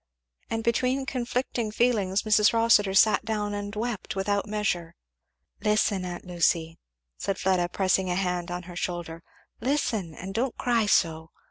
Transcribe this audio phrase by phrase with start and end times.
[0.49, 2.53] and between conflicting feelings Mrs.
[2.53, 4.95] Rossitur sat down and wept without measure.
[5.59, 6.79] "Listen, aunt Lucy,"
[7.19, 9.21] said Fleda, pressing a hand on her shoulder,
[9.59, 11.29] "listen, and don't cry so!